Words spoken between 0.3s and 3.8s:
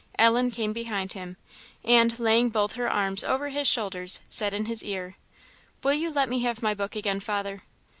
came behind him, and, laying both her arms over his